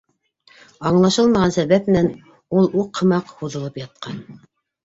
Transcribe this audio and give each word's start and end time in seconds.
Аңлашылмаған 0.91 1.53
сәбәп 1.57 1.89
менән 1.93 2.09
ул 2.61 2.73
уҡ 2.85 3.03
һымаҡ 3.03 3.33
һуҙылып 3.43 3.79
ятҡан. 3.83 4.19